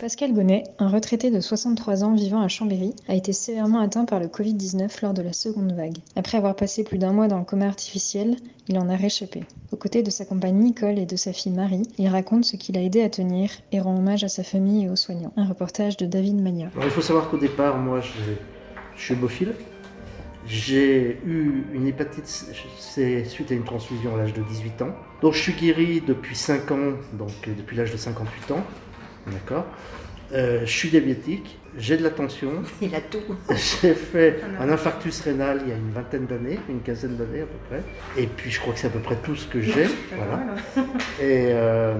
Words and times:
Pascal 0.00 0.32
Gonnet, 0.32 0.64
un 0.78 0.88
retraité 0.88 1.30
de 1.30 1.40
63 1.40 2.04
ans 2.04 2.14
vivant 2.14 2.40
à 2.40 2.48
Chambéry, 2.48 2.94
a 3.06 3.14
été 3.14 3.34
sévèrement 3.34 3.80
atteint 3.80 4.06
par 4.06 4.18
le 4.18 4.28
Covid-19 4.28 4.88
lors 5.02 5.12
de 5.12 5.20
la 5.20 5.34
seconde 5.34 5.74
vague. 5.74 5.98
Après 6.16 6.38
avoir 6.38 6.56
passé 6.56 6.84
plus 6.84 6.96
d'un 6.96 7.12
mois 7.12 7.28
dans 7.28 7.38
le 7.38 7.44
coma 7.44 7.66
artificiel, 7.66 8.36
il 8.68 8.78
en 8.78 8.88
a 8.88 8.96
réchappé. 8.96 9.44
Aux 9.72 9.76
côtés 9.76 10.02
de 10.02 10.08
sa 10.08 10.24
compagne 10.24 10.56
Nicole 10.56 10.98
et 10.98 11.04
de 11.04 11.16
sa 11.16 11.34
fille 11.34 11.52
Marie, 11.52 11.82
il 11.98 12.08
raconte 12.08 12.46
ce 12.46 12.56
qu'il 12.56 12.78
a 12.78 12.82
aidé 12.82 13.02
à 13.02 13.10
tenir 13.10 13.50
et 13.72 13.80
rend 13.80 13.94
hommage 13.94 14.24
à 14.24 14.28
sa 14.28 14.42
famille 14.42 14.86
et 14.86 14.88
aux 14.88 14.96
soignants. 14.96 15.34
Un 15.36 15.44
reportage 15.44 15.98
de 15.98 16.06
David 16.06 16.40
Magna. 16.40 16.70
Alors, 16.72 16.86
il 16.86 16.90
faut 16.90 17.02
savoir 17.02 17.28
qu'au 17.28 17.36
départ, 17.36 17.76
moi, 17.76 18.00
je, 18.00 19.02
suis 19.02 19.12
hémophile. 19.12 19.52
J'ai 20.46 21.20
eu 21.26 21.66
une 21.74 21.86
hépatite 21.86 22.26
C 22.26 23.26
suite 23.26 23.52
à 23.52 23.54
une 23.54 23.64
transfusion 23.64 24.14
à 24.14 24.16
l'âge 24.16 24.32
de 24.32 24.42
18 24.42 24.80
ans. 24.80 24.94
Donc, 25.20 25.34
je 25.34 25.42
suis 25.42 25.52
guéri 25.52 26.00
depuis 26.00 26.36
5 26.36 26.70
ans, 26.70 26.92
donc 27.18 27.32
depuis 27.46 27.76
l'âge 27.76 27.92
de 27.92 27.98
58 27.98 28.52
ans. 28.52 28.64
D'accord 29.26 29.66
Euh, 30.32 30.60
Je 30.64 30.70
suis 30.70 30.90
diabétique, 30.90 31.58
j'ai 31.76 31.96
de 31.96 32.02
la 32.02 32.10
tension. 32.10 32.50
Il 32.80 32.94
a 32.94 33.00
tout. 33.00 33.18
J'ai 33.50 33.94
fait 33.94 34.40
un 34.60 34.68
infarctus 34.70 35.20
rénal 35.22 35.60
il 35.64 35.70
y 35.70 35.72
a 35.72 35.76
une 35.76 35.92
vingtaine 35.92 36.26
d'années, 36.26 36.58
une 36.68 36.80
quinzaine 36.80 37.16
d'années 37.16 37.40
à 37.42 37.46
peu 37.46 37.58
près. 37.68 37.82
Et 38.16 38.26
puis, 38.26 38.50
je 38.50 38.60
crois 38.60 38.72
que 38.74 38.78
c'est 38.80 38.86
à 38.86 38.90
peu 38.90 39.00
près 39.00 39.16
tout 39.16 39.34
ce 39.36 39.46
que 39.46 39.60
j'ai. 39.60 39.86
Voilà. 40.16 40.40
Et 41.20 41.48
euh, 41.50 41.94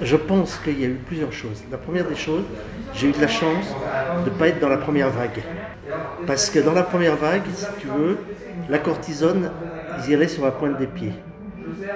je 0.00 0.16
pense 0.16 0.56
qu'il 0.58 0.80
y 0.80 0.84
a 0.84 0.88
eu 0.88 0.98
plusieurs 1.06 1.32
choses. 1.32 1.62
La 1.70 1.78
première 1.78 2.06
des 2.08 2.16
choses, 2.16 2.44
j'ai 2.94 3.08
eu 3.08 3.12
de 3.12 3.20
la 3.20 3.28
chance 3.28 3.66
de 4.24 4.30
ne 4.30 4.34
pas 4.36 4.48
être 4.48 4.60
dans 4.60 4.68
la 4.70 4.78
première 4.78 5.10
vague. 5.10 5.42
Parce 6.26 6.50
que 6.50 6.58
dans 6.58 6.72
la 6.72 6.82
première 6.82 7.16
vague, 7.16 7.42
si 7.54 7.66
tu 7.80 7.86
veux, 7.88 8.18
la 8.68 8.78
cortisone, 8.78 9.50
ils 9.98 10.10
y 10.10 10.14
allaient 10.14 10.28
sur 10.28 10.44
la 10.44 10.50
pointe 10.50 10.78
des 10.78 10.86
pieds. 10.86 11.12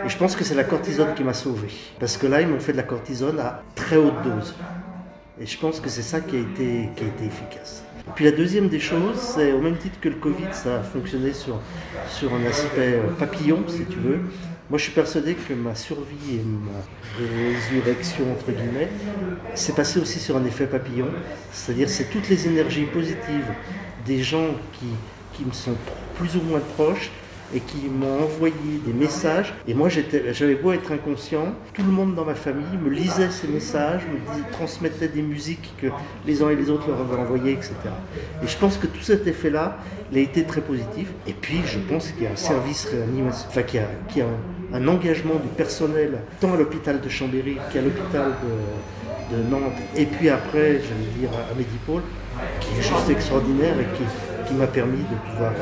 Et 0.05 0.09
je 0.09 0.17
pense 0.17 0.37
que 0.37 0.45
c'est 0.45 0.55
la 0.55 0.65
cortisone 0.65 1.15
qui 1.15 1.25
m'a 1.25 1.35
sauvé. 1.35 1.69
Parce 1.99 2.17
que 2.17 2.27
là, 2.27 2.41
ils 2.41 2.49
m'ont 2.49 2.61
fait 2.61 2.73
de 2.73 2.77
la 2.77 2.83
cortisone 2.83 3.39
à 3.41 3.63
très 3.75 3.97
haute 3.97 4.23
dose. 4.23 4.55
Et 5.41 5.47
je 5.47 5.59
pense 5.59 5.81
que 5.81 5.89
c'est 5.89 6.03
ça 6.03 6.21
qui 6.21 6.37
a, 6.37 6.41
été, 6.41 6.89
qui 6.97 7.05
a 7.05 7.07
été 7.07 7.25
efficace. 7.25 7.83
Et 8.07 8.11
puis 8.15 8.25
la 8.25 8.33
deuxième 8.33 8.69
des 8.69 8.81
choses, 8.81 9.17
c'est 9.17 9.53
au 9.53 9.61
même 9.61 9.77
titre 9.77 9.99
que 10.01 10.09
le 10.09 10.17
Covid, 10.17 10.49
ça 10.53 10.77
a 10.77 10.83
fonctionné 10.83 11.33
sur, 11.33 11.61
sur 12.09 12.33
un 12.35 12.45
aspect 12.47 12.95
euh, 12.95 13.11
papillon, 13.19 13.63
si 13.69 13.85
tu 13.85 13.99
veux. 13.99 14.19
Moi, 14.69 14.79
je 14.79 14.85
suis 14.85 14.93
persuadé 14.93 15.35
que 15.35 15.53
ma 15.53 15.75
survie 15.75 16.35
et 16.35 16.43
ma 16.45 16.79
résurrection, 17.19 18.31
entre 18.33 18.53
guillemets, 18.53 18.89
s'est 19.55 19.73
passé 19.73 19.99
aussi 19.99 20.21
sur 20.21 20.37
un 20.37 20.45
effet 20.45 20.67
papillon. 20.67 21.09
C'est-à-dire, 21.53 21.89
c'est 21.89 22.11
toutes 22.11 22.29
les 22.29 22.47
énergies 22.47 22.87
positives 22.87 23.53
des 24.07 24.23
gens 24.23 24.55
qui, 24.75 24.87
qui 25.33 25.45
me 25.45 25.53
sont 25.53 25.75
plus 26.17 26.37
ou 26.37 26.43
moins 26.43 26.61
proches 26.77 27.11
et 27.55 27.61
qui 27.61 27.89
m'ont 27.89 28.25
envoyé 28.25 28.55
des 28.85 28.93
messages. 28.93 29.55
Et 29.67 29.75
moi, 29.75 29.89
j'avais 29.89 30.55
beau 30.55 30.73
être 30.73 30.93
inconscient, 30.93 31.55
tout 31.75 31.83
le 31.83 31.91
monde 31.91 32.15
dans 32.15 32.25
ma 32.25 32.35
famille 32.35 32.79
me 32.83 32.91
lisait 32.91 33.31
ces 33.31 33.49
messages, 33.49 34.03
me 34.03 34.53
transmettait 34.53 35.09
des 35.09 35.23
musiques 35.23 35.73
que 35.79 35.89
les 36.27 36.43
uns 36.43 36.51
et 36.51 36.57
les 36.57 36.71
autres 36.71 36.89
leur 36.89 37.01
avaient 37.01 37.21
envoyées, 37.21 37.53
etc. 37.53 37.75
Et 38.43 38.47
je 38.47 38.57
pense 38.57 38.77
que 38.77 38.87
tout 38.87 39.03
cet 39.03 39.27
effet-là, 39.27 39.79
il 40.13 40.19
a 40.19 40.21
été 40.21 40.45
très 40.45 40.61
positif. 40.61 41.09
Et 41.27 41.33
puis, 41.33 41.61
je 41.67 41.79
pense 41.79 42.11
qu'il 42.13 42.25
y 42.25 42.27
a 42.27 42.33
un 42.33 42.37
service 42.37 42.87
réanimation, 42.87 43.47
enfin, 43.49 43.63
qu'il 43.63 43.81
y 44.17 44.23
a, 44.23 44.27
un, 44.77 44.89
engagement 44.89 45.35
du 45.35 45.49
personnel, 45.57 46.21
tant 46.41 46.53
à 46.55 46.57
l'hôpital 46.57 47.01
de 47.01 47.09
Chambéry 47.09 47.57
qu'à 47.73 47.83
l'hôpital 47.83 48.33
de, 48.43 48.51
Nantes, 49.49 49.79
et 49.97 50.07
puis 50.07 50.29
après, 50.29 50.81
j'allais 50.81 51.11
dire, 51.21 51.31
à 51.31 51.55
Medipôle, 51.55 52.03
qui 52.59 52.71
est 52.77 52.83
juste 52.83 53.09
extraordinaire 53.09 53.79
et 53.79 53.97
qui, 53.97 54.03
qui 54.51 54.57
m'a 54.57 54.67
permis 54.67 54.99
de 54.99 55.31
pouvoir, 55.31 55.53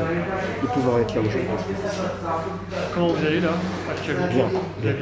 de 0.62 0.66
pouvoir 0.68 1.00
être 1.00 1.14
là 1.14 1.20
aujourd'hui. 1.20 1.48
Comment 2.94 3.08
vous 3.08 3.26
allez 3.26 3.40
là, 3.40 3.52
actuellement 3.90 4.26
Bien, 4.28 4.48
bien. 4.82 4.94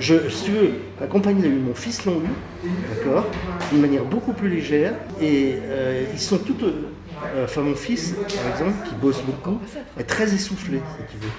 Je, 0.00 0.28
si 0.28 0.44
tu 0.46 0.50
veux, 0.50 0.70
la 1.00 1.06
compagnie 1.06 1.44
a 1.44 1.46
eu 1.46 1.58
mon 1.58 1.74
fils 1.74 2.04
l'ont 2.04 2.20
eu, 2.20 2.68
d'accord, 2.94 3.26
d'une 3.70 3.80
manière 3.80 4.04
beaucoup 4.04 4.32
plus 4.32 4.48
légère, 4.48 4.94
et 5.20 5.54
euh, 5.62 6.04
ils 6.12 6.20
sont 6.20 6.38
tous, 6.38 6.56
euh, 6.64 7.44
enfin 7.44 7.60
mon 7.60 7.76
fils, 7.76 8.12
par 8.12 8.52
exemple, 8.52 8.88
qui 8.88 8.94
bosse 8.96 9.22
beaucoup, 9.22 9.60
est 9.98 10.04
très 10.04 10.34
essoufflé, 10.34 10.78
si 10.78 11.12
tu 11.12 11.24
veux. 11.24 11.32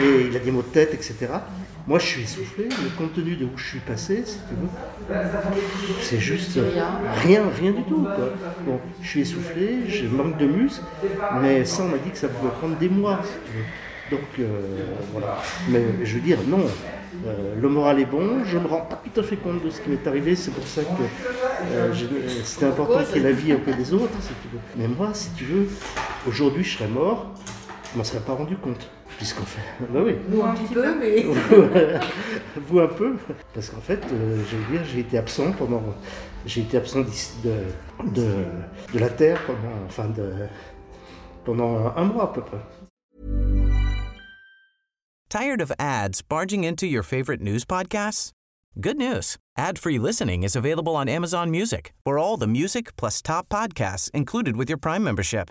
Et 0.00 0.26
il 0.28 0.36
a 0.36 0.40
des 0.40 0.50
maux 0.50 0.62
de 0.62 0.68
tête, 0.68 0.94
etc. 0.94 1.28
Moi, 1.86 1.98
je 1.98 2.06
suis 2.06 2.22
essoufflé, 2.22 2.68
mais 2.68 2.90
compte 2.96 3.14
tenu 3.14 3.36
de 3.36 3.46
où 3.46 3.56
je 3.56 3.68
suis 3.68 3.78
passé, 3.80 4.22
si 4.24 4.38
tu 4.48 4.54
veux, 4.54 5.16
c'est 6.02 6.20
juste 6.20 6.58
rien, 7.24 7.42
rien 7.58 7.72
du 7.72 7.82
tout. 7.84 8.02
Quoi. 8.02 8.28
Bon, 8.64 8.80
je 9.02 9.08
suis 9.08 9.20
essoufflé, 9.22 9.88
je 9.88 10.06
manque 10.06 10.36
de 10.36 10.46
muscles, 10.46 10.84
mais 11.40 11.64
ça, 11.64 11.82
on 11.84 11.88
m'a 11.88 11.98
dit 11.98 12.10
que 12.10 12.18
ça 12.18 12.28
pouvait 12.28 12.52
prendre 12.52 12.76
des 12.76 12.88
mois, 12.88 13.20
si 13.24 13.50
tu 13.50 13.58
veux. 13.58 13.64
Donc 14.10 14.28
euh, 14.40 14.44
voilà. 15.12 15.38
Mais 15.68 15.82
je 16.04 16.14
veux 16.14 16.20
dire, 16.20 16.38
non, 16.46 16.66
euh, 17.26 17.54
le 17.60 17.68
moral 17.68 18.00
est 18.00 18.06
bon, 18.06 18.44
je 18.44 18.58
ne 18.58 18.64
me 18.64 18.68
rends 18.68 18.80
pas 18.80 19.00
tout 19.02 19.20
à 19.20 19.22
fait 19.22 19.36
compte 19.36 19.64
de 19.64 19.70
ce 19.70 19.80
qui 19.80 19.90
m'est 19.90 20.06
arrivé, 20.06 20.34
c'est 20.34 20.50
pour 20.50 20.66
ça 20.66 20.82
que 20.82 21.02
euh, 21.72 21.92
c'était 22.44 22.66
important 22.66 23.04
qu'il 23.04 23.22
y 23.22 23.26
ait 23.26 23.30
la 23.30 23.32
vie 23.32 23.52
un 23.52 23.58
peu 23.58 23.72
des 23.72 23.94
autres, 23.94 24.20
si 24.20 24.28
tu 24.42 24.48
veux. 24.52 24.60
Mais 24.76 24.88
moi, 24.88 25.10
si 25.12 25.30
tu 25.30 25.44
veux, 25.44 25.68
aujourd'hui 26.26 26.64
je 26.64 26.76
serais 26.76 26.88
mort, 26.88 27.32
je 27.92 27.98
m'en 27.98 28.04
serais 28.04 28.20
pas 28.20 28.34
rendu 28.34 28.56
compte. 28.56 28.88
Puisqu'en 29.20 29.44
fait, 29.44 29.60
bah 29.90 30.00
oui. 30.02 30.14
Nous 30.30 30.42
un 30.42 30.54
petit 30.54 30.72
peu, 30.72 30.94
mais. 30.98 31.22
Vous 32.56 32.80
un 32.80 32.86
peu, 32.86 33.18
parce 33.52 33.68
qu'en 33.68 33.82
fait, 33.82 34.02
euh, 34.10 34.42
je 34.50 34.56
veux 34.56 34.78
dire, 34.78 34.82
j'ai 34.86 35.00
été 35.00 35.18
absent 35.18 35.52
pendant, 35.52 35.82
j'ai 36.46 36.62
été 36.62 36.78
absent 36.78 37.00
de, 37.00 37.50
de, 38.14 38.44
de 38.94 38.98
la 38.98 39.10
Terre 39.10 39.38
pendant, 39.46 39.84
enfin 39.84 40.08
de, 40.08 40.48
pendant 41.44 41.76
un, 41.76 41.96
un 41.96 42.04
mois 42.04 42.24
à 42.24 42.26
peu 42.28 42.40
près. 42.40 42.60
Tired 45.28 45.60
of 45.60 45.70
ads 45.78 46.22
barging 46.22 46.64
into 46.64 46.86
your 46.86 47.02
favorite 47.02 47.42
news 47.42 47.66
podcasts? 47.66 48.32
Good 48.80 48.96
news. 48.96 49.36
Ad-free 49.58 49.98
listening 49.98 50.44
is 50.44 50.56
available 50.56 50.96
on 50.96 51.10
Amazon 51.10 51.50
Music 51.50 51.92
for 52.06 52.18
all 52.18 52.38
the 52.38 52.48
music 52.48 52.96
plus 52.96 53.20
top 53.20 53.50
podcasts 53.50 54.10
included 54.12 54.56
with 54.56 54.70
your 54.70 54.78
Prime 54.78 55.04
membership. 55.04 55.50